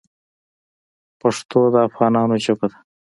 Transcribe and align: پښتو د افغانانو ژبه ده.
پښتو 1.19 1.59
د 1.73 1.75
افغانانو 1.87 2.35
ژبه 2.45 2.65
ده. 2.71 2.77